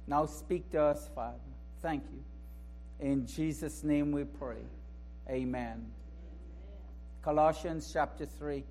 [0.06, 1.38] Now speak to us, Father.
[1.82, 3.06] Thank you.
[3.06, 4.62] In Jesus' name we pray.
[5.28, 5.86] Amen.
[7.22, 8.62] Colossians chapter 3.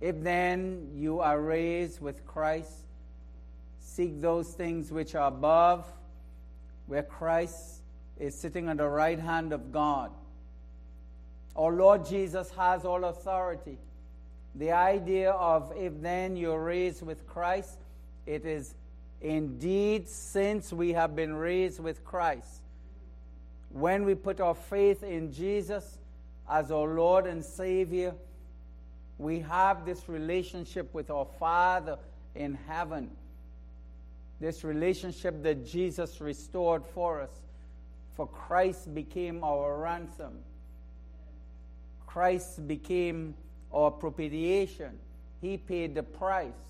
[0.00, 2.72] If then you are raised with Christ,
[3.78, 5.86] seek those things which are above,
[6.86, 7.80] where Christ
[8.18, 10.10] is sitting on the right hand of God.
[11.56, 13.78] Our Lord Jesus has all authority.
[14.54, 17.78] The idea of if then you're raised with Christ,
[18.26, 18.74] it is
[19.20, 22.60] indeed since we have been raised with Christ
[23.74, 25.98] when we put our faith in Jesus
[26.48, 28.14] as our Lord and Savior,
[29.18, 31.98] we have this relationship with our Father
[32.36, 33.10] in heaven.
[34.38, 37.30] This relationship that Jesus restored for us.
[38.16, 40.38] For Christ became our ransom.
[42.14, 43.34] Christ became
[43.72, 45.00] our propitiation.
[45.40, 46.62] He paid the price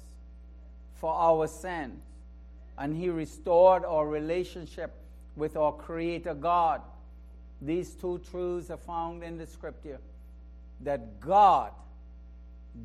[0.94, 2.00] for our sins.
[2.78, 4.94] And He restored our relationship
[5.36, 6.80] with our Creator God.
[7.60, 9.98] These two truths are found in the scripture
[10.80, 11.72] that God,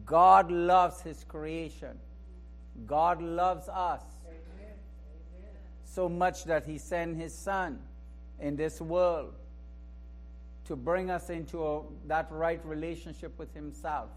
[0.05, 1.97] God loves his creation.
[2.85, 4.73] God loves us Amen.
[5.85, 7.79] so much that he sent his son
[8.37, 9.33] in this world
[10.69, 14.09] to bring us into a, that right relationship with himself.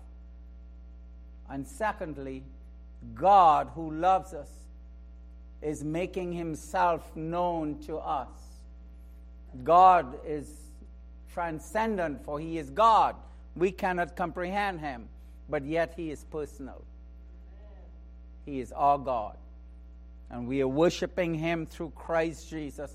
[1.49, 2.45] And secondly,
[3.15, 4.51] God, who loves us,
[5.63, 8.29] is making himself known to us.
[9.65, 10.61] God is
[11.33, 13.17] transcendent, for He is God.
[13.57, 15.09] We cannot comprehend Him,
[15.49, 16.85] but yet He is personal.
[18.45, 19.39] He is our God.
[20.31, 22.95] And we are worshiping Him through Christ Jesus.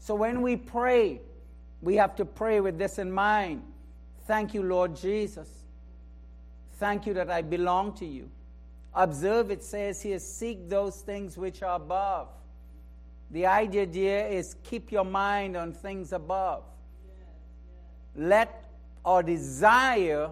[0.00, 1.22] So when we pray,
[1.84, 3.62] we have to pray with this in mind.
[4.26, 5.48] Thank you, Lord Jesus.
[6.78, 8.28] Thank you that I belong to you.
[8.94, 12.28] Observe, it says here, seek those things which are above
[13.34, 16.62] the idea, dear, is keep your mind on things above.
[18.14, 18.64] Let
[19.04, 20.30] our desire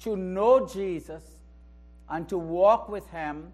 [0.00, 1.24] to know Jesus
[2.08, 3.52] and to walk with Him,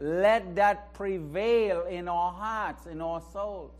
[0.00, 3.72] let that prevail in our hearts, in our souls.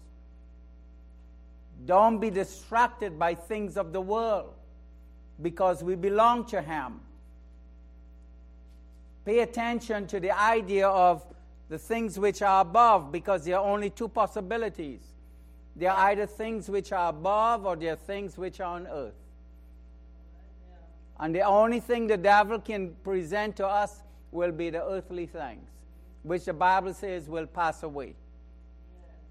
[1.84, 4.54] Don't be distracted by things of the world
[5.40, 7.00] because we belong to Him.
[9.24, 11.24] Pay attention to the idea of
[11.68, 15.00] the things which are above, because there are only two possibilities.
[15.74, 19.14] There are either things which are above or there are things which are on earth.
[21.18, 24.02] And the only thing the devil can present to us
[24.32, 25.68] will be the earthly things,
[26.22, 28.16] which the Bible says will pass away.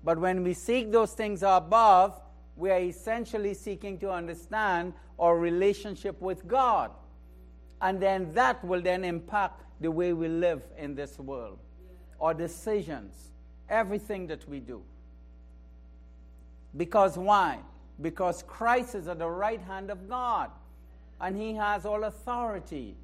[0.04, 2.20] But when we seek those things above,
[2.62, 6.92] we are essentially seeking to understand our relationship with God.
[7.82, 11.58] And then that will then impact the way we live in this world
[12.22, 13.32] our decisions,
[13.68, 14.84] everything that we do.
[16.78, 17.58] Because why?
[18.00, 20.52] Because Christ is at the right hand of God
[21.20, 22.96] and he has all authority.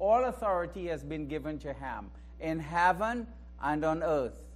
[0.00, 2.10] All authority has been given to him
[2.40, 3.28] in heaven
[3.62, 4.47] and on earth.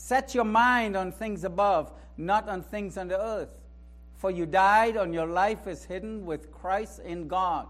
[0.00, 3.52] Set your mind on things above, not on things on the earth.
[4.16, 7.66] For you died, and your life is hidden with Christ in God,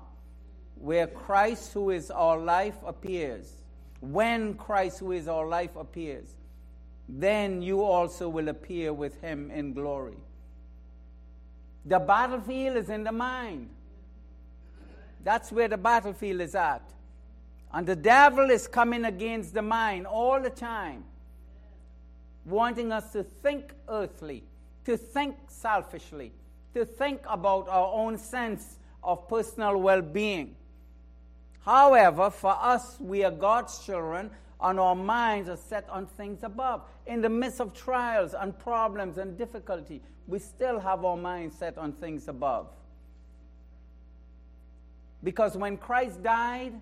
[0.74, 3.54] where Christ, who is our life, appears.
[4.00, 6.34] When Christ, who is our life, appears,
[7.08, 10.18] then you also will appear with him in glory.
[11.86, 13.70] The battlefield is in the mind.
[15.24, 16.82] That's where the battlefield is at.
[17.72, 21.04] And the devil is coming against the mind all the time,
[22.48, 24.44] wanting us to think earthly,
[24.84, 26.32] to think selfishly,
[26.74, 30.54] to think about our own sense of personal well being.
[31.64, 34.30] However, for us, we are God's children,
[34.60, 36.82] and our minds are set on things above.
[37.06, 41.78] In the midst of trials and problems and difficulty, we still have our minds set
[41.78, 42.68] on things above.
[45.22, 46.74] Because when Christ died,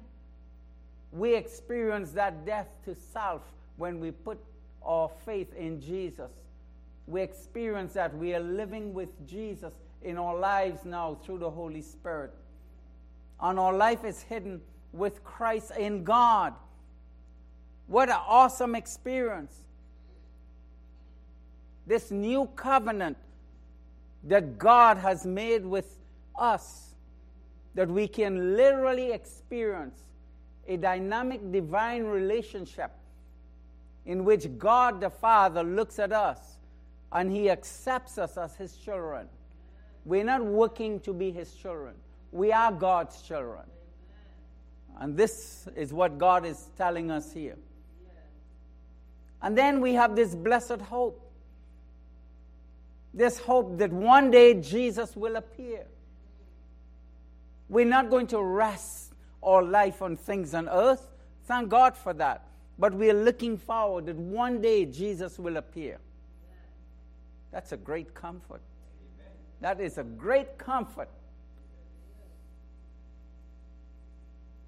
[1.12, 3.42] we experience that death to self
[3.76, 4.38] when we put
[4.86, 6.30] our faith in Jesus.
[7.06, 9.72] We experience that we are living with Jesus
[10.02, 12.32] in our lives now through the Holy Spirit.
[13.40, 14.60] And our life is hidden
[14.92, 16.54] with Christ in God.
[17.86, 19.62] What an awesome experience!
[21.86, 23.16] This new covenant
[24.24, 25.98] that God has made with
[26.36, 26.94] us,
[27.74, 30.00] that we can literally experience
[30.66, 32.90] a dynamic divine relationship
[34.06, 36.38] in which God the Father looks at us
[37.12, 39.28] and He accepts us as His children.
[40.04, 41.94] We're not working to be His children,
[42.32, 43.64] we are God's children.
[44.98, 47.56] And this is what God is telling us here.
[49.42, 51.22] And then we have this blessed hope.
[53.12, 55.86] This hope that one day Jesus will appear.
[57.68, 59.12] We're not going to rest
[59.42, 61.06] our life on things on earth.
[61.44, 62.45] Thank God for that.
[62.78, 65.98] But we are looking forward that one day Jesus will appear.
[67.50, 68.60] That's a great comfort.
[69.60, 71.08] That is a great comfort.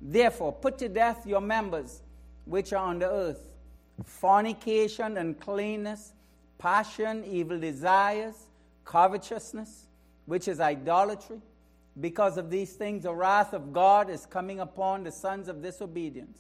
[0.01, 2.03] Therefore, put to death your members
[2.45, 3.45] which are on the earth
[4.05, 6.13] fornication, uncleanness,
[6.57, 8.35] passion, evil desires,
[8.85, 9.89] covetousness,
[10.25, 11.41] which is idolatry
[12.01, 16.39] because of these things, the wrath of God is coming upon the sons of disobedience,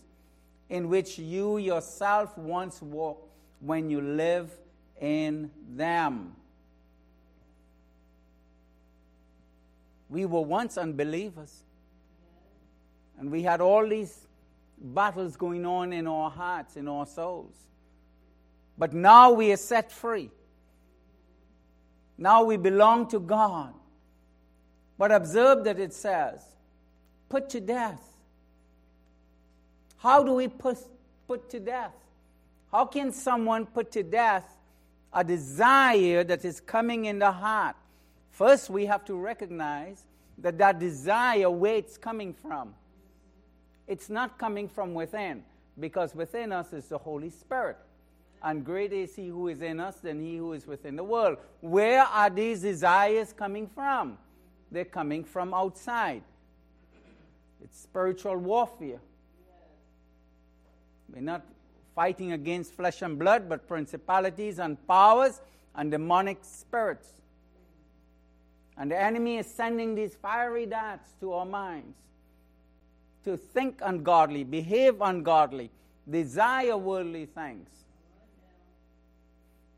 [0.70, 3.28] in which you yourself once walked
[3.60, 4.50] when you live
[5.00, 6.34] in them.
[10.08, 11.62] We were once unbelievers.
[13.18, 14.26] And we had all these
[14.80, 17.54] battles going on in our hearts, in our souls.
[18.76, 20.30] But now we are set free.
[22.16, 23.74] Now we belong to God.
[24.96, 26.40] But observe that it says,
[27.28, 28.02] put to death.
[29.98, 30.78] How do we put,
[31.26, 31.94] put to death?
[32.70, 34.44] How can someone put to death
[35.12, 37.76] a desire that is coming in the heart?
[38.30, 40.04] First, we have to recognize
[40.38, 42.74] that that desire, where it's coming from.
[43.86, 45.42] It's not coming from within,
[45.80, 47.78] because within us is the Holy Spirit.
[48.42, 51.38] And greater is He who is in us than He who is within the world.
[51.60, 54.18] Where are these desires coming from?
[54.70, 56.22] they're coming from outside.
[57.62, 59.00] It's spiritual warfare.
[61.12, 61.42] We're not
[61.94, 65.40] fighting against flesh and blood, but principalities and powers
[65.74, 67.08] and demonic spirits.
[68.76, 71.96] And the enemy is sending these fiery darts to our minds
[73.24, 75.70] to think ungodly, behave ungodly,
[76.08, 77.68] desire worldly things.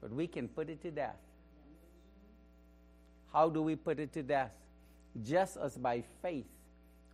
[0.00, 1.16] But we can put it to death.
[3.32, 4.52] How do we put it to death?
[5.24, 6.46] Just as by faith,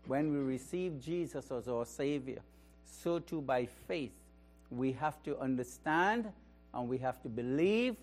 [0.07, 2.41] when we receive Jesus as our Savior,
[2.87, 4.13] so too by faith,
[4.71, 6.31] we have to understand
[6.73, 7.97] and we have to believe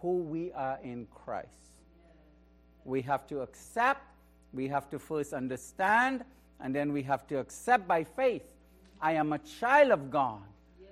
[0.00, 1.48] who we are in Christ.
[2.84, 4.02] We have to accept,
[4.52, 6.24] we have to first understand,
[6.60, 8.42] and then we have to accept by faith.
[9.00, 10.42] I am a child of God.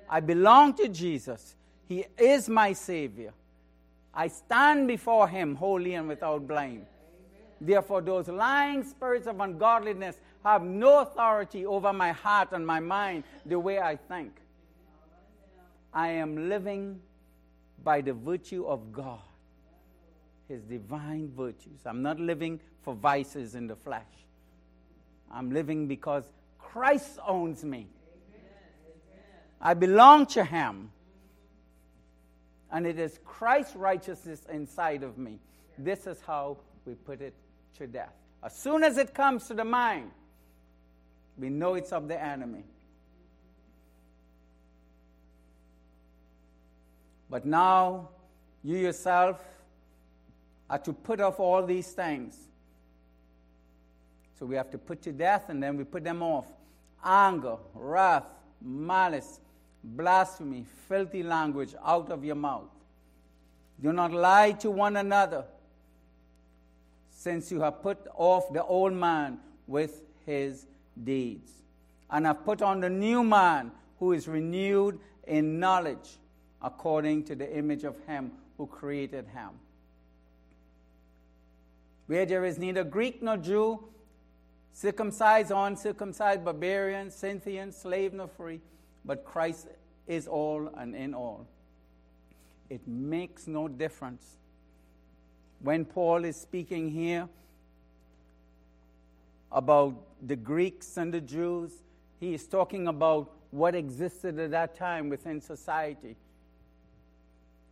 [0.08, 1.54] I belong to Jesus.
[1.88, 3.32] He is my Savior.
[4.14, 6.86] I stand before Him holy and without blame.
[7.60, 13.24] Therefore, those lying spirits of ungodliness have no authority over my heart and my mind
[13.46, 14.32] the way I think.
[15.92, 17.00] I am living
[17.84, 19.20] by the virtue of God,
[20.48, 21.80] His divine virtues.
[21.84, 24.02] I'm not living for vices in the flesh.
[25.30, 26.24] I'm living because
[26.58, 27.88] Christ owns me.
[29.60, 30.90] I belong to Him.
[32.70, 35.38] And it is Christ's righteousness inside of me.
[35.76, 36.56] This is how
[36.86, 37.34] we put it
[37.76, 38.14] to death.
[38.42, 40.10] As soon as it comes to the mind,
[41.42, 42.62] we know it's of the enemy.
[47.28, 48.10] But now,
[48.62, 49.42] you yourself
[50.70, 52.36] are to put off all these things.
[54.38, 56.46] So we have to put to death and then we put them off
[57.04, 58.30] anger, wrath,
[58.60, 59.40] malice,
[59.82, 62.70] blasphemy, filthy language out of your mouth.
[63.82, 65.44] Do not lie to one another,
[67.10, 70.66] since you have put off the old man with his
[71.02, 71.50] deeds,
[72.10, 76.18] and have put on the new man who is renewed in knowledge
[76.60, 79.50] according to the image of him who created him.
[82.06, 83.84] Where there is neither Greek nor Jew,
[84.72, 88.60] circumcised or uncircumcised, barbarian, Scythian, slave nor free,
[89.04, 89.68] but Christ
[90.06, 91.46] is all and in all.
[92.68, 94.36] It makes no difference.
[95.60, 97.28] When Paul is speaking here
[99.52, 99.94] about
[100.26, 101.72] the Greeks and the Jews,
[102.20, 106.16] he is talking about what existed at that time within society.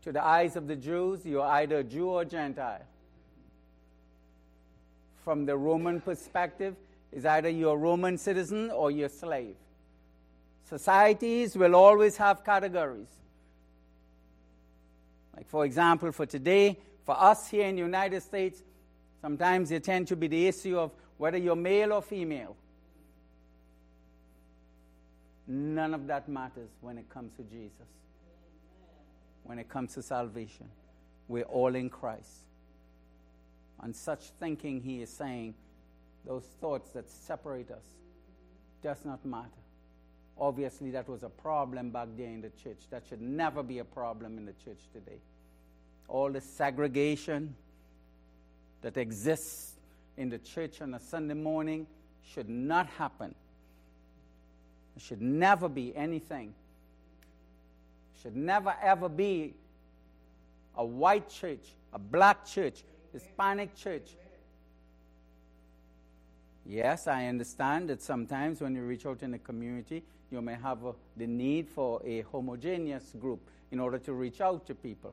[0.03, 2.83] To the eyes of the Jews, you're either a Jew or Gentile.
[5.25, 6.77] From the Roman perspective,
[7.13, 9.57] is either you're a Roman citizen or you're a slave.
[10.69, 13.09] Societies will always have categories.
[15.37, 18.63] Like, for example, for today, for us here in the United States,
[19.21, 22.57] sometimes it tend to be the issue of whether you're male or female.
[25.47, 27.91] None of that matters when it comes to Jesus.
[29.45, 30.71] When it comes to salvation,
[31.29, 32.47] we're all in Christ.
[33.81, 35.53] On such thinking, he is saying,
[36.27, 37.85] those thoughts that separate us
[38.83, 39.51] does not matter.
[40.39, 42.79] Obviously, that was a problem back there in the church.
[42.89, 45.21] That should never be a problem in the church today.
[46.09, 47.55] All the segregation
[48.81, 49.70] that exists
[50.21, 51.87] in the church on a Sunday morning
[52.33, 53.35] should not happen.
[54.97, 56.55] It should never be anything.
[58.15, 59.55] It should never ever be
[60.77, 64.11] a white church, a black church, Hispanic church,
[66.71, 70.85] Yes, I understand that sometimes when you reach out in the community, you may have
[70.85, 73.41] a, the need for a homogeneous group
[73.73, 75.13] in order to reach out to people.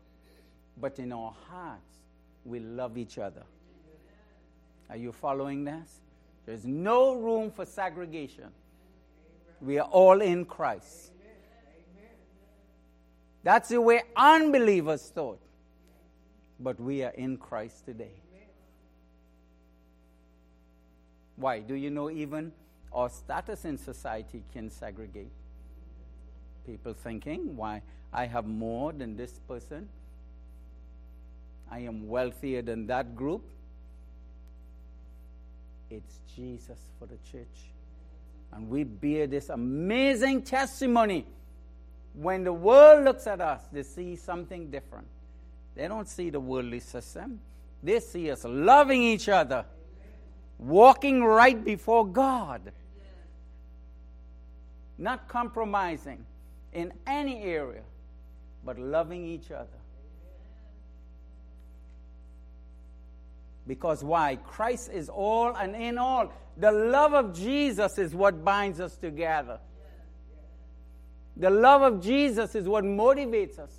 [0.80, 1.96] But in our hearts,
[2.46, 3.42] we love each other.
[4.90, 6.00] Are you following this?
[6.46, 8.52] There's no room for segregation.
[9.62, 11.12] We are all in Christ.
[13.44, 15.40] That's the way unbelievers thought.
[16.60, 18.12] But we are in Christ today.
[21.36, 21.60] Why?
[21.60, 22.52] Do you know even
[22.92, 25.32] our status in society can segregate?
[26.66, 27.84] People thinking, why?
[28.12, 29.88] I have more than this person.
[31.70, 33.44] I am wealthier than that group.
[35.90, 37.72] It's Jesus for the church.
[38.54, 41.26] And we bear this amazing testimony.
[42.14, 45.08] When the world looks at us, they see something different.
[45.76, 47.40] They don't see the worldly system,
[47.84, 49.66] they see us loving each other
[50.60, 52.72] walking right before God,
[54.98, 56.26] not compromising
[56.74, 57.84] in any area,
[58.66, 59.68] but loving each other.
[63.68, 64.38] Because why?
[64.38, 66.32] Christ is all and in all.
[66.56, 69.60] The love of Jesus is what binds us together.
[71.36, 73.72] The love of Jesus is what motivates us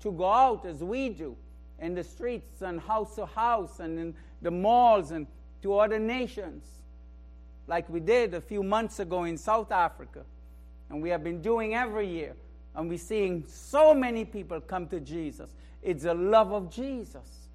[0.00, 1.36] to go out as we do
[1.78, 5.26] in the streets and house to house and in the malls and
[5.62, 6.64] to other nations,
[7.66, 10.24] like we did a few months ago in South Africa.
[10.90, 12.36] And we have been doing every year.
[12.74, 15.50] And we're seeing so many people come to Jesus.
[15.82, 17.45] It's the love of Jesus.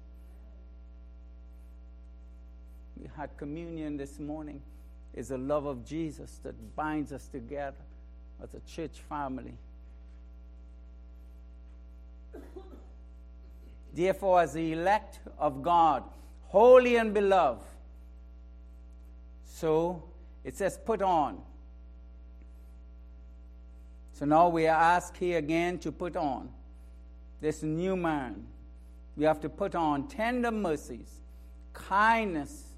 [3.02, 4.62] We had communion this morning.
[5.12, 7.82] It's the love of Jesus that binds us together
[8.40, 9.54] as a church family.
[13.92, 16.04] Therefore, as the elect of God,
[16.44, 17.64] holy and beloved,
[19.46, 20.04] so
[20.44, 21.40] it says, put on.
[24.12, 26.50] So now we are asked here again to put on
[27.40, 28.46] this new man.
[29.16, 31.20] We have to put on tender mercies,
[31.72, 32.71] kindness,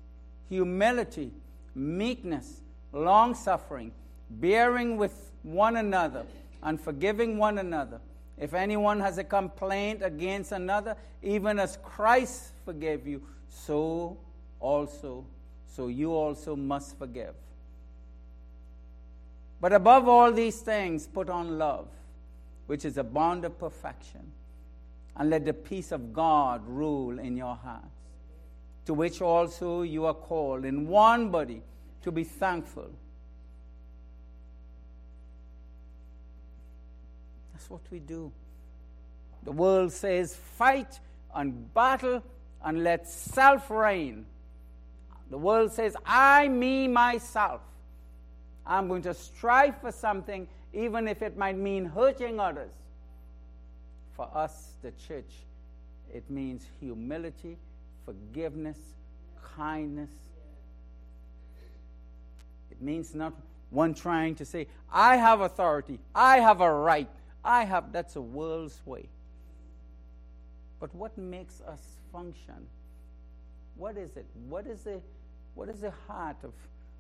[0.48, 1.30] humility,
[1.74, 2.60] meekness,
[2.92, 3.92] long suffering,
[4.30, 6.24] bearing with one another,
[6.62, 8.00] and forgiving one another.
[8.38, 14.16] If anyone has a complaint against another, even as Christ forgave you, so
[14.60, 15.24] also
[15.74, 17.34] so you also must forgive.
[19.60, 21.88] But above all these things, put on love,
[22.66, 24.20] which is a bond of perfection,
[25.16, 27.93] and let the peace of God rule in your hearts,
[28.86, 31.62] to which also you are called in one body
[32.02, 32.90] to be thankful.
[37.52, 38.30] That's what we do.
[39.44, 41.00] The world says fight
[41.34, 42.22] and battle
[42.62, 44.26] and let self reign.
[45.30, 47.60] The world says, I, me, myself.
[48.66, 52.70] I'm going to strive for something, even if it might mean hurting others.
[54.12, 55.30] For us, the church,
[56.12, 57.56] it means humility,
[58.04, 58.78] forgiveness,
[59.56, 60.10] kindness.
[62.70, 63.32] It means not
[63.70, 67.08] one trying to say, I have authority, I have a right,
[67.44, 67.92] I have.
[67.92, 69.08] That's a world's way.
[70.80, 71.80] But what makes us
[72.12, 72.66] function?
[73.76, 74.26] What is it?
[74.48, 75.00] What is the,
[75.54, 76.52] what is the heart of,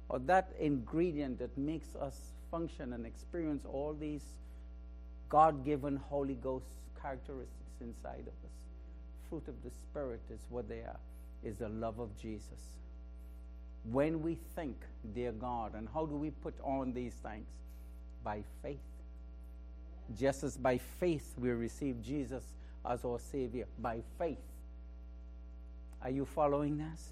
[0.08, 2.16] or that ingredient that makes us
[2.50, 4.24] function and experience all these
[5.28, 6.66] God given Holy Ghost
[7.00, 8.63] characteristics inside of us?
[9.28, 10.98] Fruit of the Spirit is what they are,
[11.42, 12.60] is the love of Jesus.
[13.90, 14.76] When we think,
[15.14, 17.46] dear God, and how do we put on these things?
[18.22, 18.78] By faith.
[20.18, 22.42] Just as by faith we receive Jesus
[22.84, 24.38] as our Savior, by faith.
[26.02, 27.08] Are you following this?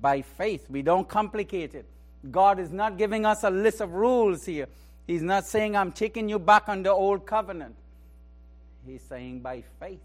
[0.00, 0.68] By faith.
[0.70, 1.86] We don't complicate it.
[2.30, 4.68] God is not giving us a list of rules here.
[5.06, 7.74] He's not saying, I'm taking you back on the old covenant.
[8.86, 10.00] He's saying, by faith,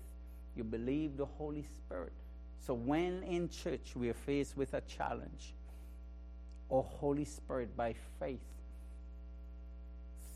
[0.57, 2.13] you believe the Holy Spirit.
[2.59, 5.53] So when in church we are faced with a challenge,
[6.69, 8.39] oh Holy Spirit, by faith,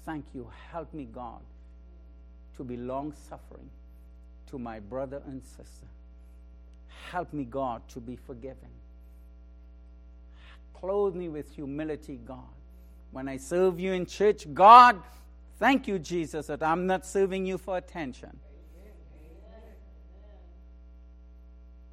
[0.05, 0.49] thank you.
[0.71, 1.41] Help me, God,
[2.57, 3.69] to be long suffering
[4.49, 5.87] to my brother and sister.
[7.11, 8.69] Help me, God, to be forgiving.
[10.73, 12.39] Clothe me with humility, God.
[13.11, 15.01] When I serve you in church, God,
[15.59, 18.39] thank you, Jesus, that I'm not serving you for attention.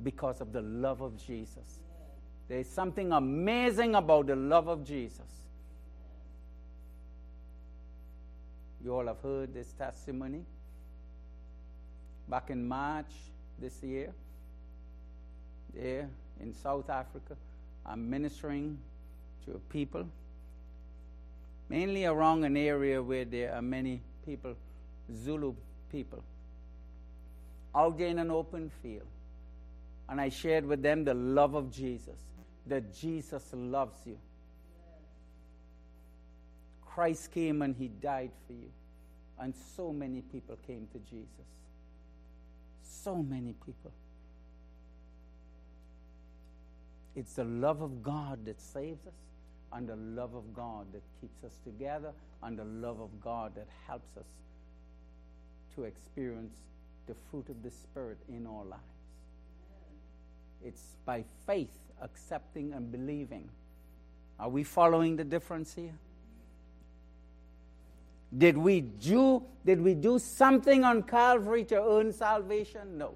[0.02, 1.80] Because of the love of Jesus.
[2.48, 5.26] There's something amazing about the love of Jesus.
[8.82, 10.44] You all have heard this testimony.
[12.28, 13.10] Back in March
[13.60, 14.12] this year,
[15.74, 16.08] there
[16.40, 17.36] in South Africa,
[17.84, 18.78] I'm ministering
[19.46, 20.06] to people,
[21.68, 24.54] mainly around an area where there are many people,
[25.12, 25.54] Zulu
[25.90, 26.22] people,
[27.74, 29.06] out there in an open field.
[30.08, 32.18] And I shared with them the love of Jesus
[32.66, 34.18] that Jesus loves you.
[36.86, 38.70] Christ came and he died for you.
[39.40, 41.46] And so many people came to Jesus.
[42.82, 43.92] So many people.
[47.14, 49.14] It's the love of God that saves us,
[49.72, 53.66] and the love of God that keeps us together, and the love of God that
[53.86, 54.26] helps us
[55.74, 56.54] to experience
[57.06, 58.97] the fruit of the Spirit in our lives.
[60.64, 63.48] It's by faith accepting and believing.
[64.38, 65.94] Are we following the difference here?
[68.36, 72.98] Did we do did we do something on Calvary to earn salvation?
[72.98, 73.14] No.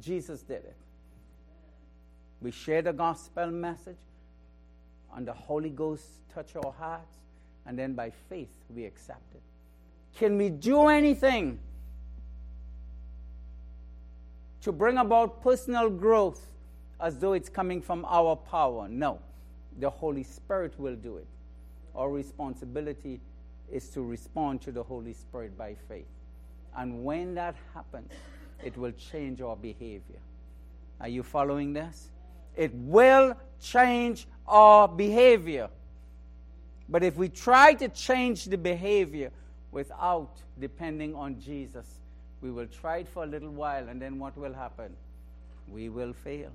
[0.00, 0.76] Jesus did it.
[2.40, 3.96] We share the gospel message
[5.14, 7.16] and the Holy Ghost touch our hearts
[7.66, 9.42] and then by faith we accept it.
[10.18, 11.58] Can we do anything
[14.62, 16.44] to bring about personal growth
[17.00, 18.88] as though it's coming from our power.
[18.88, 19.18] No,
[19.78, 21.26] the Holy Spirit will do it.
[21.94, 23.20] Our responsibility
[23.70, 26.06] is to respond to the Holy Spirit by faith.
[26.76, 28.12] And when that happens,
[28.64, 30.20] it will change our behavior.
[31.00, 32.10] Are you following this?
[32.54, 35.68] It will change our behavior.
[36.88, 39.30] But if we try to change the behavior
[39.72, 41.86] without depending on Jesus,
[42.40, 44.94] we will try it for a little while, and then what will happen?
[45.68, 46.52] We will fail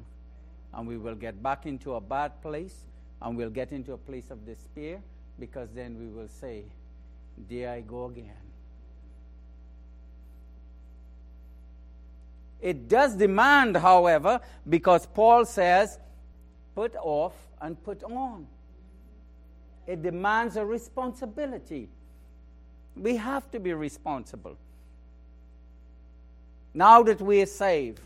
[0.74, 2.86] and we will get back into a bad place
[3.22, 5.02] and we'll get into a place of despair
[5.40, 6.64] because then we will say,
[7.50, 8.32] There I go again.
[12.62, 15.98] It does demand, however, because Paul says,
[16.76, 18.46] put off and put on.
[19.88, 21.90] It demands a responsibility.
[22.96, 24.58] We have to be responsible.
[26.74, 28.00] Now that we are saved,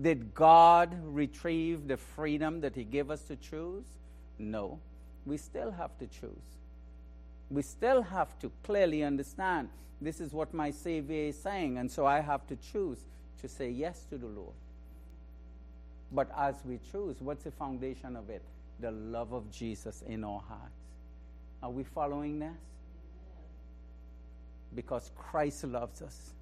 [0.00, 3.84] did God retrieve the freedom that He gave us to choose?
[4.38, 4.78] No.
[5.24, 6.30] We still have to choose.
[7.50, 9.68] We still have to clearly understand
[10.00, 12.98] this is what my Savior is saying, and so I have to choose
[13.40, 14.54] to say yes to the Lord.
[16.12, 18.42] But as we choose, what's the foundation of it?
[18.80, 20.82] The love of Jesus in our hearts.
[21.62, 22.52] Are we following this?
[24.74, 26.32] Because Christ loves us.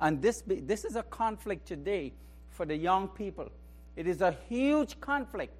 [0.00, 2.12] And this, this is a conflict today
[2.50, 3.50] for the young people.
[3.96, 5.52] It is a huge conflict.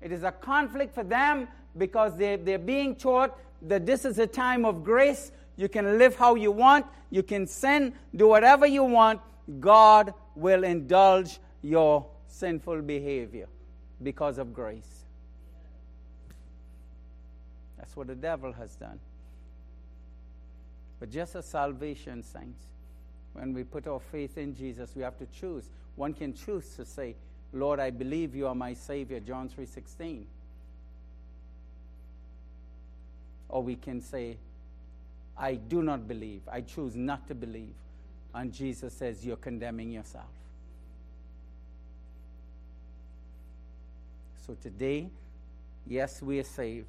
[0.00, 4.26] It is a conflict for them because they, they're being taught that this is a
[4.26, 5.32] time of grace.
[5.56, 9.20] You can live how you want, you can sin, do whatever you want,
[9.60, 13.46] God will indulge your sinful behavior
[14.02, 15.04] because of grace.
[17.78, 18.98] That's what the devil has done.
[20.98, 22.64] But just as salvation, saints,
[23.34, 25.68] when we put our faith in Jesus, we have to choose.
[25.96, 27.14] One can choose to say,
[27.52, 30.24] Lord, I believe you are my Savior, John 3.16.
[33.48, 34.36] Or we can say,
[35.38, 36.42] I do not believe.
[36.50, 37.74] I choose not to believe.
[38.34, 40.24] And Jesus says, You're condemning yourself.
[44.46, 45.08] So today,
[45.86, 46.86] yes, we are saved.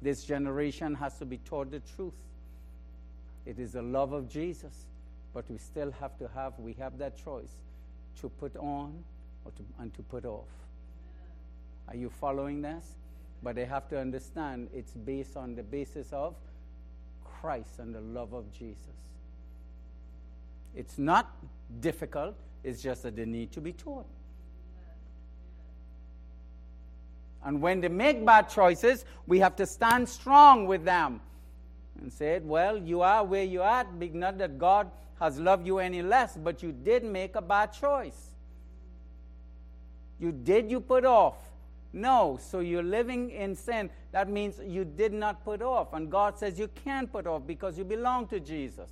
[0.00, 2.12] This generation has to be taught the truth.
[3.48, 4.84] It is the love of Jesus,
[5.32, 7.62] but we still have to have, we have that choice
[8.20, 9.02] to put on
[9.46, 10.50] or to, and to put off.
[11.88, 12.84] Are you following this?
[13.42, 16.34] But they have to understand it's based on the basis of
[17.24, 18.76] Christ and the love of Jesus.
[20.76, 21.34] It's not
[21.80, 24.04] difficult, it's just that they need to be taught.
[27.42, 31.22] And when they make bad choices, we have to stand strong with them
[32.00, 36.02] and said, Well, you are where you are, not that God has loved you any
[36.02, 38.28] less, but you did make a bad choice.
[40.20, 41.36] You did, you put off.
[41.92, 43.90] No, so you're living in sin.
[44.12, 45.92] That means you did not put off.
[45.94, 48.90] And God says you can't put off because you belong to Jesus.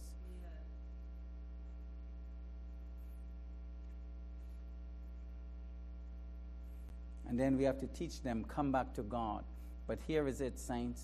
[7.28, 9.44] And then we have to teach them, come back to God.
[9.86, 11.02] But here is it, saints.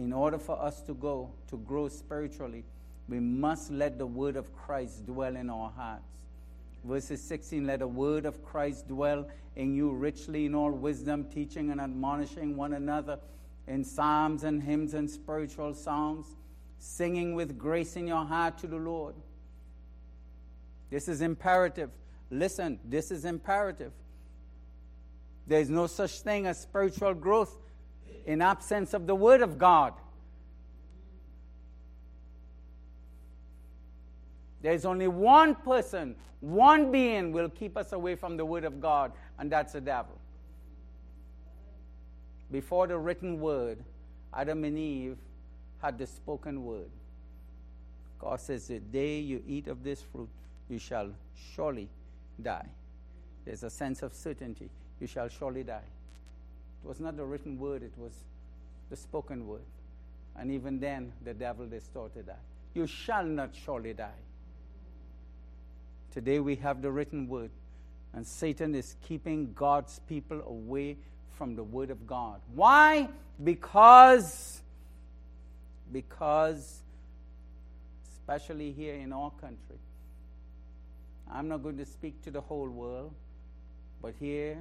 [0.00, 2.64] In order for us to go, to grow spiritually,
[3.06, 6.08] we must let the word of Christ dwell in our hearts.
[6.82, 11.70] Verses 16 Let the word of Christ dwell in you richly in all wisdom, teaching
[11.70, 13.18] and admonishing one another
[13.68, 16.24] in psalms and hymns and spiritual songs,
[16.78, 19.14] singing with grace in your heart to the Lord.
[20.88, 21.90] This is imperative.
[22.30, 23.92] Listen, this is imperative.
[25.46, 27.54] There is no such thing as spiritual growth
[28.26, 29.94] in absence of the Word of God.
[34.62, 39.12] There's only one person, one being will keep us away from the Word of God,
[39.38, 40.18] and that's the devil.
[42.50, 43.78] Before the written Word,
[44.34, 45.16] Adam and Eve
[45.80, 46.90] had the spoken Word.
[48.18, 50.28] God says, The day you eat of this fruit,
[50.68, 51.10] you shall
[51.54, 51.88] surely
[52.42, 52.66] die.
[53.44, 54.68] There's a sense of certainty.
[55.00, 55.84] You shall surely die.
[56.82, 58.12] It was not the written word, it was
[58.88, 59.60] the spoken word.
[60.36, 62.40] And even then, the devil distorted that.
[62.74, 64.10] You shall not surely die.
[66.12, 67.50] Today we have the written word,
[68.12, 70.96] and Satan is keeping God's people away
[71.36, 72.40] from the word of God.
[72.54, 73.08] Why?
[73.42, 74.60] Because,
[75.92, 76.80] because,
[78.12, 79.78] especially here in our country,
[81.32, 83.12] I'm not going to speak to the whole world,
[84.02, 84.58] but here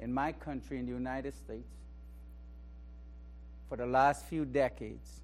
[0.00, 1.68] in my country, in the United States,
[3.68, 5.20] for the last few decades,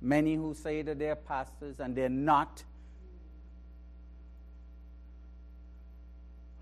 [0.00, 2.62] many who say that they're pastors and they're not.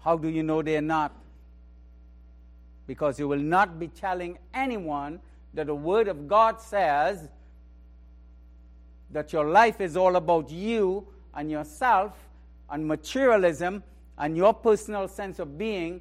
[0.02, 1.12] How do you know they're not?
[2.86, 5.20] Because you will not be telling anyone
[5.54, 7.28] that the Word of God says
[9.10, 12.12] that your life is all about you and yourself
[12.68, 13.82] and materialism
[14.18, 16.00] and your personal sense of being.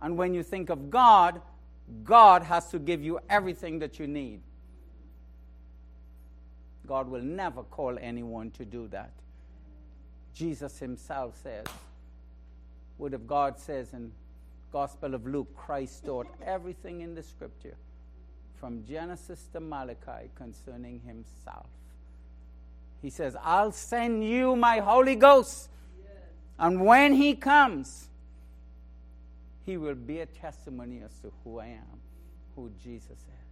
[0.00, 1.40] And when you think of God,
[2.04, 4.40] God has to give you everything that you need.
[6.86, 9.12] God will never call anyone to do that.
[10.34, 11.66] Jesus himself says,
[12.96, 14.12] Word of God says in
[14.72, 17.76] Gospel of Luke, Christ taught everything in the scripture
[18.54, 21.66] from Genesis to Malachi concerning himself.
[23.00, 25.68] He says, I'll send you my Holy Ghost.
[26.58, 28.07] And when he comes,
[29.68, 32.00] he will be a testimony as to who I am,
[32.56, 33.48] who Jesus is.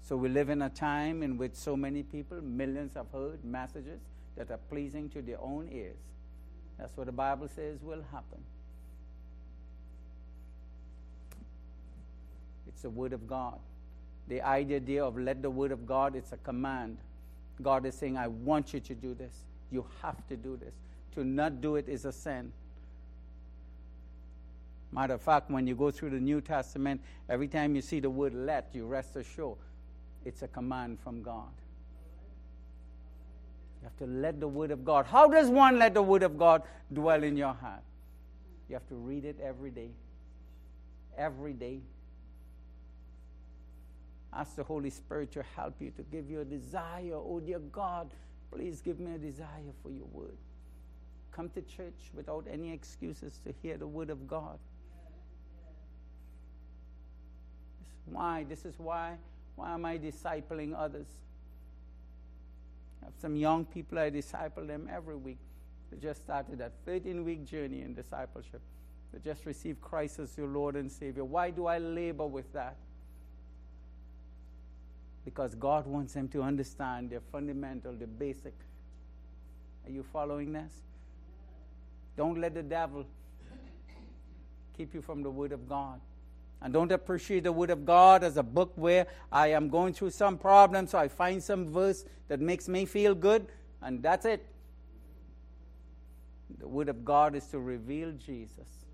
[0.00, 4.00] So we live in a time in which so many people, millions have heard messages
[4.38, 5.98] that are pleasing to their own ears.
[6.78, 8.38] That's what the Bible says will happen.
[12.68, 13.58] It's the Word of God.
[14.28, 16.96] The idea of let the Word of God, it's a command.
[17.60, 19.34] God is saying, I want you to do this.
[19.70, 20.72] You have to do this.
[21.16, 22.50] To not do it is a sin.
[24.92, 28.10] Matter of fact, when you go through the New Testament, every time you see the
[28.10, 29.58] word let, you rest assured
[30.26, 31.52] it's a command from God.
[33.80, 35.06] You have to let the Word of God.
[35.06, 37.82] How does one let the Word of God dwell in your heart?
[38.68, 39.90] You have to read it every day.
[41.16, 41.78] Every day.
[44.32, 47.14] Ask the Holy Spirit to help you, to give you a desire.
[47.14, 48.10] Oh, dear God,
[48.50, 50.36] please give me a desire for your word.
[51.30, 54.58] Come to church without any excuses to hear the word of God.
[58.06, 58.44] Why?
[58.48, 59.16] This is why.
[59.56, 61.06] Why am I discipling others?
[63.02, 65.38] I have some young people, I disciple them every week.
[65.90, 68.60] They just started that 13 week journey in discipleship.
[69.12, 71.24] They just received Christ as your Lord and Savior.
[71.24, 72.76] Why do I labor with that?
[75.24, 78.54] Because God wants them to understand the fundamental, the basic.
[79.86, 80.72] Are you following this?
[82.16, 83.06] Don't let the devil
[84.76, 86.00] keep you from the Word of God.
[86.62, 90.10] And don't appreciate the Word of God as a book where I am going through
[90.10, 93.46] some problem, so I find some verse that makes me feel good,
[93.82, 94.44] and that's it.
[96.58, 98.86] The Word of God is to reveal Jesus.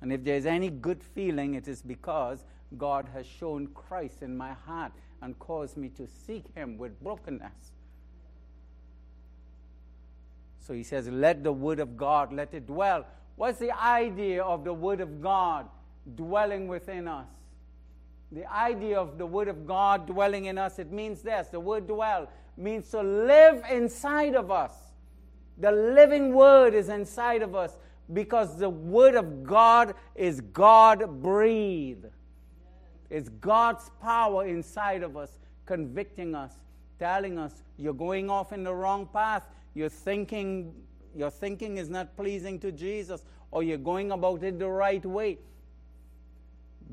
[0.00, 2.44] And if there's any good feeling, it is because
[2.76, 7.72] God has shown Christ in my heart and caused me to seek Him with brokenness.
[10.58, 13.06] So he says, Let the Word of God, let it dwell.
[13.36, 15.68] What's the idea of the Word of God
[16.14, 17.28] dwelling within us?
[18.32, 21.86] The idea of the Word of God dwelling in us, it means this the word
[21.86, 24.72] dwell means to live inside of us.
[25.58, 27.76] The living Word is inside of us
[28.12, 32.06] because the Word of God is God breathed.
[33.08, 36.52] It's God's power inside of us, convicting us,
[36.98, 39.44] telling us, you're going off in the wrong path.
[39.74, 40.74] You're thinking,
[41.14, 45.38] your thinking is not pleasing to Jesus, or you're going about it the right way.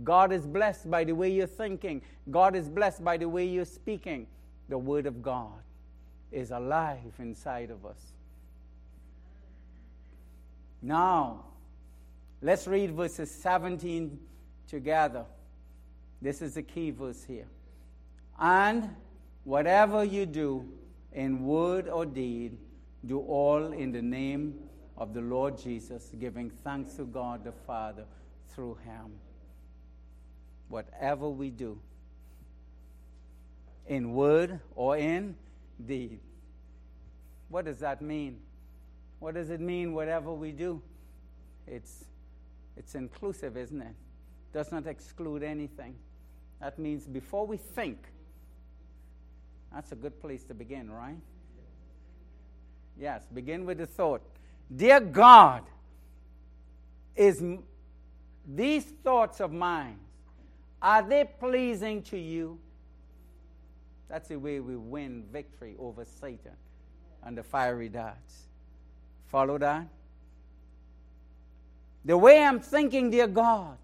[0.03, 2.01] God is blessed by the way you're thinking.
[2.31, 4.27] God is blessed by the way you're speaking.
[4.69, 5.61] The Word of God
[6.31, 8.13] is alive inside of us.
[10.81, 11.45] Now,
[12.41, 14.19] let's read verses 17
[14.67, 15.25] together.
[16.21, 17.47] This is the key verse here.
[18.39, 18.89] And
[19.43, 20.67] whatever you do
[21.13, 22.57] in word or deed,
[23.05, 24.55] do all in the name
[24.97, 28.05] of the Lord Jesus, giving thanks to God the Father
[28.49, 29.11] through him.
[30.69, 31.79] Whatever we do,
[33.87, 35.35] in word or in
[35.85, 36.19] deed.
[37.49, 38.39] What does that mean?
[39.19, 40.81] What does it mean, whatever we do?
[41.67, 42.05] It's,
[42.75, 43.95] it's inclusive, isn't it?
[44.53, 45.95] Does not exclude anything.
[46.59, 47.99] That means before we think,
[49.73, 51.17] that's a good place to begin, right?
[52.99, 54.21] Yes, begin with the thought.
[54.73, 55.63] Dear God,
[57.15, 57.43] is
[58.47, 59.99] these thoughts of mine,
[60.83, 62.59] are they pleasing to you?
[64.09, 66.51] That's the way we win victory over Satan
[67.23, 68.43] and the fiery darts.
[69.27, 69.87] Follow that?
[72.05, 73.77] The way I'm thinking, dear God,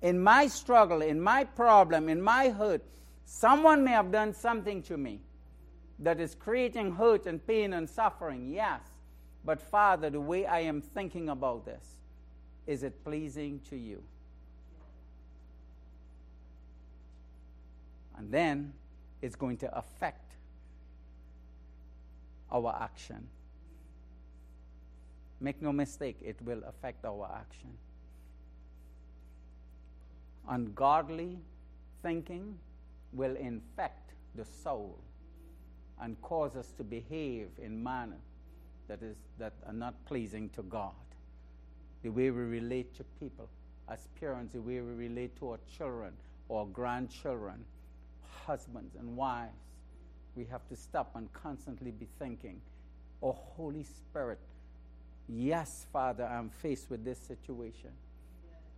[0.00, 2.82] in my struggle, in my problem, in my hurt,
[3.26, 5.20] someone may have done something to me
[5.98, 8.80] that is creating hurt and pain and suffering, yes.
[9.44, 11.96] But Father, the way I am thinking about this,
[12.66, 14.02] is it pleasing to you?
[18.16, 18.72] And then
[19.22, 20.34] it's going to affect
[22.52, 23.26] our action.
[25.40, 27.70] Make no mistake, it will affect our action.
[30.48, 31.38] Ungodly
[32.02, 32.58] thinking
[33.12, 34.98] will infect the soul
[36.00, 38.20] and cause us to behave in manner
[38.88, 40.92] that is that are not pleasing to God.
[42.02, 43.48] The way we relate to people
[43.88, 46.12] as parents, the way we relate to our children
[46.48, 47.64] or grandchildren,
[48.46, 49.52] husbands and wives,
[50.36, 52.60] we have to stop and constantly be thinking,
[53.22, 54.38] Oh Holy Spirit,
[55.28, 57.90] yes, Father, I'm faced with this situation.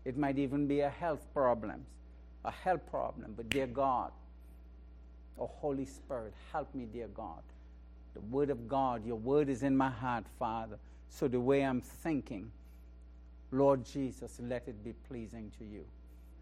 [0.05, 1.85] It might even be a health problem,
[2.45, 4.13] a health problem, but dear God,
[5.39, 7.43] Oh, Holy Spirit, help me, dear God.
[8.15, 10.79] The Word of God, your Word is in my heart, Father.
[11.11, 12.51] So the way I'm thinking,
[13.53, 15.85] Lord Jesus, let it be pleasing to you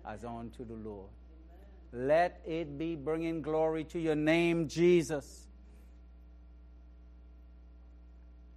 [0.06, 1.08] as unto the Lord.
[1.94, 5.46] Let it be bringing glory to your name, Jesus.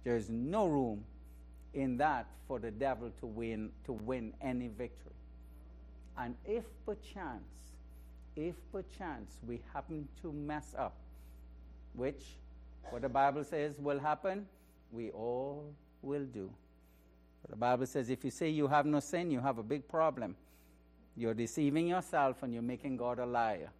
[0.02, 1.04] There's no room
[1.72, 5.12] in that for the devil to win to win any victory.
[6.16, 7.44] And if perchance
[8.38, 10.94] if perchance we happen to mess up,
[11.94, 12.22] which
[12.90, 14.46] what the Bible says will happen,
[14.92, 15.64] we all
[16.02, 16.50] will do.
[17.48, 20.36] The Bible says if you say you have no sin, you have a big problem.
[21.18, 23.70] You're deceiving yourself and you're making God a liar.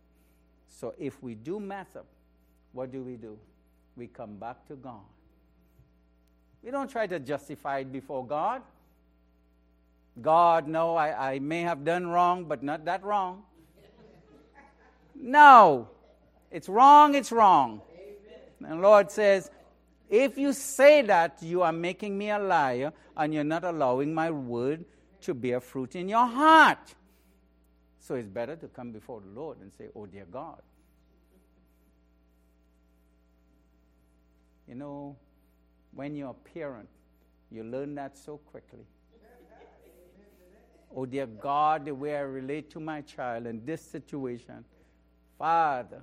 [0.66, 2.07] So if we do mess up,
[2.72, 3.38] what do we do?
[3.96, 5.07] We come back to God.
[6.64, 8.62] We don't try to justify it before God.
[10.20, 13.44] God, no, I, I may have done wrong, but not that wrong.
[15.14, 15.88] No.
[16.51, 17.83] It's wrong, it's wrong.
[18.66, 19.48] And Lord says,
[20.11, 24.33] if you say that, you are making me a liar and you're not allowing my
[24.33, 24.85] word
[25.20, 26.96] to bear fruit in your heart.
[28.00, 30.62] So it's better to come before the Lord and say, Oh, dear God.
[34.66, 35.16] You know,
[35.94, 36.88] when you're a parent,
[37.50, 38.84] you learn that so quickly.
[40.94, 44.64] Oh, dear God, the way I relate to my child in this situation.
[45.38, 46.02] Father,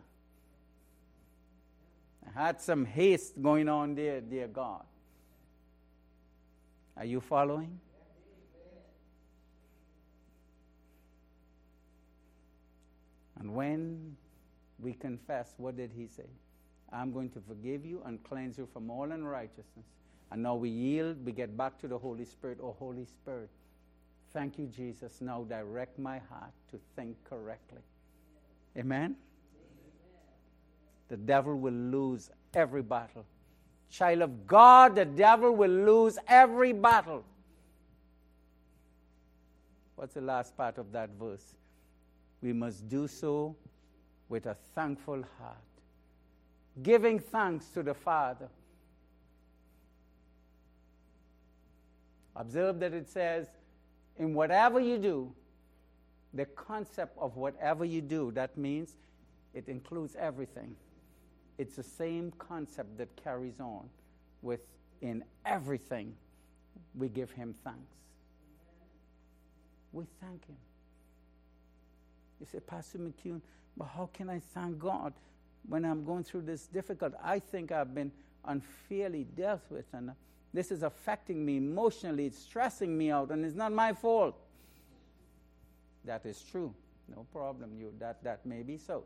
[2.28, 4.84] I had some haste going on there, dear God.
[6.98, 7.80] Are you following?
[13.46, 14.16] And when
[14.80, 16.26] we confess, what did he say?
[16.92, 19.86] I'm going to forgive you and cleanse you from all unrighteousness.
[20.32, 22.58] And now we yield, we get back to the Holy Spirit.
[22.60, 23.52] Oh, Holy Spirit,
[24.34, 25.22] thank you, Jesus.
[25.22, 27.82] Now direct my heart to think correctly.
[28.76, 29.16] Amen?
[31.10, 33.26] The devil will lose every battle.
[33.92, 37.24] Child of God, the devil will lose every battle.
[39.98, 41.54] What's the last part of that verse?
[42.46, 43.56] We must do so
[44.30, 45.58] with a thankful heart,
[46.84, 48.50] giving thanks to the Father.
[52.36, 53.48] Observe that it says,
[54.20, 55.34] in whatever you do,
[56.36, 58.94] the concept of whatever you do, that means
[59.56, 60.76] it includes everything.
[61.58, 63.90] It's the same concept that carries on
[64.44, 64.60] with
[65.02, 66.14] in everything
[66.94, 67.96] we give him thanks.
[69.92, 70.58] We thank him.
[72.40, 73.42] You say, Pastor McCune,
[73.78, 75.14] but how can I thank God
[75.68, 77.14] when I'm going through this difficult?
[77.24, 78.12] I think I've been
[78.46, 80.12] unfairly dealt with, and
[80.54, 84.36] this is affecting me emotionally, it's stressing me out, and it's not my fault.
[86.06, 86.74] That is true.
[87.14, 87.72] No problem.
[87.78, 89.04] You that that may be so.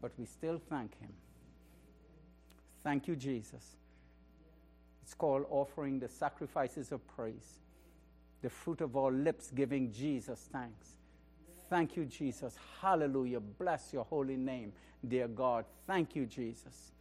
[0.00, 1.12] But we still thank him.
[2.82, 3.76] Thank you, Jesus.
[5.02, 7.60] It's called offering the sacrifices of praise
[8.46, 10.90] the fruit of our lips, giving Jesus thanks.
[11.68, 12.54] Thank you, Jesus.
[12.80, 13.40] Hallelujah.
[13.40, 14.72] Bless your holy name,
[15.08, 15.64] dear God.
[15.84, 16.92] Thank you, Jesus.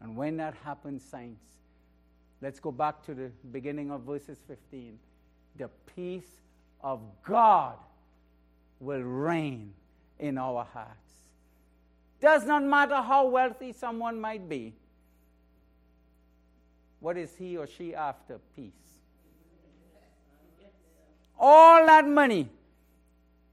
[0.00, 1.44] And when that happens, saints,
[2.42, 4.98] let's go back to the beginning of verses 15.
[5.54, 6.40] The peace
[6.80, 7.76] of God
[8.80, 9.72] will reign
[10.18, 11.12] in our hearts.
[12.20, 14.74] Does not matter how wealthy someone might be,
[17.00, 18.38] what is he or she after?
[18.54, 18.72] Peace.
[21.38, 22.48] All that money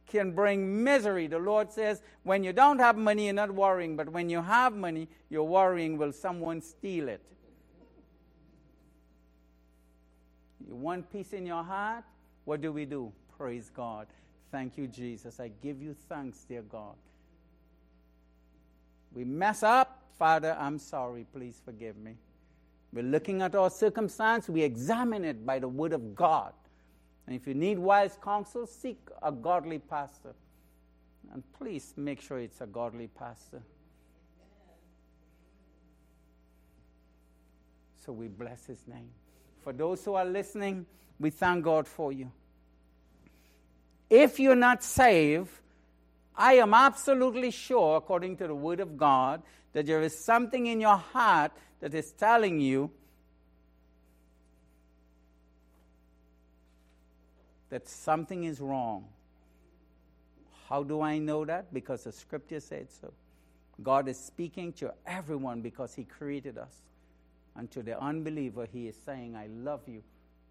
[0.08, 1.28] can bring misery.
[1.28, 4.76] The Lord says, when you don't have money, you're not worrying, but when you have
[4.76, 7.22] money, you're worrying, will someone steal it?
[10.68, 12.04] You want peace in your heart?
[12.44, 13.12] What do we do?
[13.38, 14.08] Praise God.
[14.52, 15.40] Thank you, Jesus.
[15.40, 16.96] I give you thanks, dear God.
[19.14, 20.04] We mess up.
[20.18, 21.26] Father, I'm sorry.
[21.34, 22.16] Please forgive me.
[22.94, 26.54] We're looking at our circumstance, we examine it by the Word of God.
[27.26, 30.34] And if you need wise counsel, seek a godly pastor.
[31.34, 33.62] And please make sure it's a godly pastor.
[38.06, 39.10] So we bless his name.
[39.62, 40.86] For those who are listening,
[41.20, 42.32] we thank God for you.
[44.10, 45.52] If you're not saved,
[46.38, 49.42] I am absolutely sure, according to the Word of God,
[49.74, 52.92] that there is something in your heart that is telling you
[57.70, 59.06] that something is wrong.
[60.70, 61.74] How do I know that?
[61.74, 63.12] Because the scripture said so.
[63.82, 66.74] God is speaking to everyone because He created us.
[67.56, 70.04] And to the unbeliever, He is saying, I love you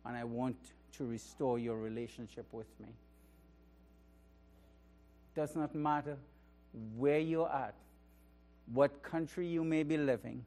[0.04, 0.56] and I want
[0.96, 2.88] to restore your relationship with me.
[5.36, 6.16] Does not matter
[6.96, 7.74] where you're at,
[8.72, 10.44] what country you may be living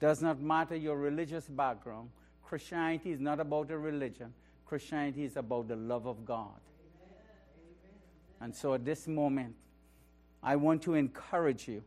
[0.00, 2.10] does not matter your religious background.
[2.42, 4.32] Christianity is not about a religion,
[4.66, 6.58] Christianity is about the love of God.
[8.40, 9.54] And so at this moment,
[10.42, 11.82] I want to encourage you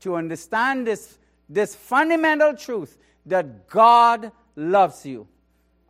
[0.00, 5.26] to understand this, this fundamental truth that God loves you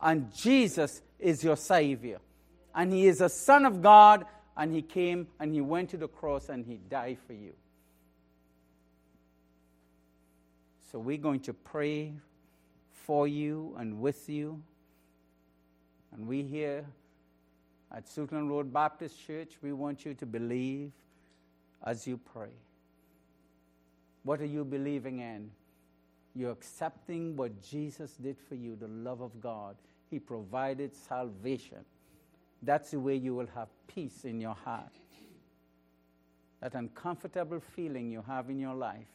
[0.01, 2.21] and Jesus is your Savior.
[2.75, 6.09] And He is a Son of God, and He came and He went to the
[6.09, 7.53] cross and He died for you.
[10.91, 12.13] So we're going to pray
[12.93, 14.63] for you and with you.
[16.13, 16.85] And we here
[17.93, 20.93] at Suitland Road Baptist Church, we want you to believe
[21.85, 22.53] as you pray.
[24.23, 25.51] What are you believing in?
[26.35, 29.77] You're accepting what Jesus did for you, the love of God.
[30.11, 31.85] He provided salvation.
[32.65, 34.93] That's the way you will have peace in your heart.
[36.61, 39.07] That uncomfortable feeling you have in your life,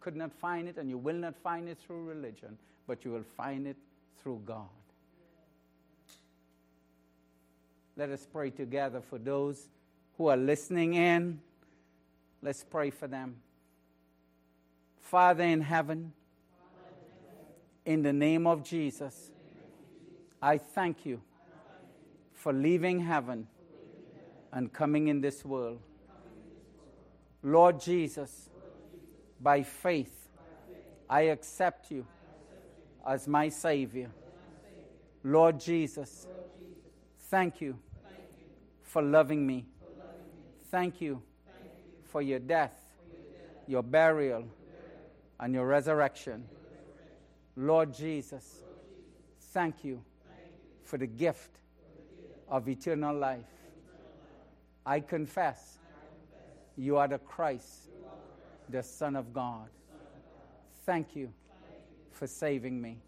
[0.00, 3.24] could not find it, and you will not find it through religion, but you will
[3.36, 3.76] find it
[4.22, 4.68] through God.
[7.96, 9.68] Let us pray together for those
[10.16, 11.40] who are listening in.
[12.42, 13.36] Let's pray for them.
[15.00, 16.12] Father in heaven,
[17.84, 19.30] in the name of Jesus,
[20.40, 21.22] I thank you
[22.38, 23.48] for leaving heaven
[24.52, 25.80] and coming in this world.
[27.42, 28.48] Lord Jesus,
[29.40, 30.28] by faith,
[31.10, 32.06] I accept you
[33.04, 34.10] as my Savior.
[35.24, 36.28] Lord Jesus,
[37.22, 37.76] thank you
[38.84, 39.66] for loving me.
[40.70, 41.20] Thank you
[42.04, 42.80] for your death,
[43.66, 44.44] your burial,
[45.40, 46.44] and your resurrection.
[47.56, 48.62] Lord Jesus,
[49.52, 50.00] thank you
[50.84, 51.58] for the gift
[52.50, 53.44] of eternal life.
[54.84, 55.78] I confess
[56.76, 57.90] you are the Christ,
[58.68, 59.68] the Son of God.
[60.86, 61.32] Thank you
[62.12, 62.98] for saving me.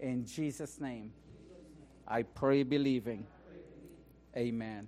[0.00, 1.12] In Jesus' name,
[2.06, 3.26] I pray believing.
[4.36, 4.86] Amen.